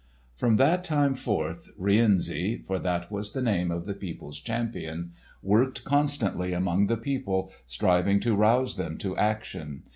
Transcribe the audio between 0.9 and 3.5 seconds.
forth Rienzi—for that was the